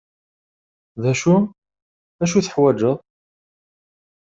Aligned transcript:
D 1.01 1.03
acu? 1.11 1.35
acu 2.23 2.35
i 2.37 2.41
teḥwaǧeḍ? 2.45 2.97